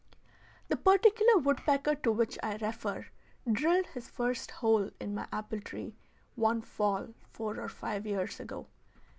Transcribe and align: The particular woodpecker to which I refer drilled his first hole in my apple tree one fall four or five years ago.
The 0.69 0.77
particular 0.77 1.37
woodpecker 1.37 1.93
to 1.93 2.11
which 2.11 2.39
I 2.41 2.55
refer 2.55 3.05
drilled 3.51 3.85
his 3.85 4.09
first 4.09 4.49
hole 4.49 4.89
in 4.99 5.13
my 5.13 5.27
apple 5.31 5.59
tree 5.61 5.95
one 6.33 6.63
fall 6.63 7.09
four 7.29 7.59
or 7.59 7.69
five 7.69 8.07
years 8.07 8.39
ago. 8.39 8.65